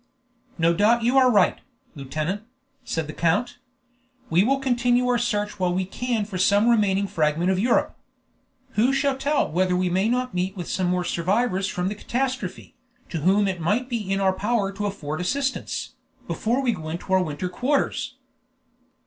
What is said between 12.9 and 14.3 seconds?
to whom it might be in